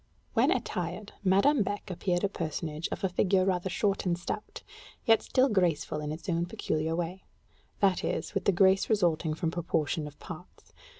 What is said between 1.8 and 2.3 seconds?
appeared a